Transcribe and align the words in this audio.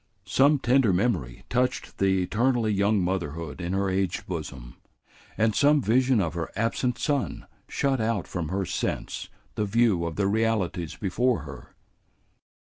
Some 0.25 0.57
tender 0.57 0.91
memory 0.91 1.43
touched 1.47 1.99
the 1.99 2.23
eternally 2.23 2.71
young 2.73 2.99
motherhood 3.03 3.61
in 3.61 3.73
her 3.73 3.87
aged 3.87 4.25
bosom, 4.25 4.77
and 5.37 5.53
some 5.53 5.79
vision 5.79 6.19
of 6.19 6.33
her 6.33 6.49
absent 6.55 6.97
son 6.97 7.45
shut 7.69 8.01
out 8.01 8.27
from 8.27 8.47
her 8.49 8.65
sense 8.65 9.29
the 9.53 9.65
view 9.65 10.05
of 10.07 10.15
the 10.15 10.25
realities 10.25 10.95
before 10.95 11.41
her. 11.41 11.75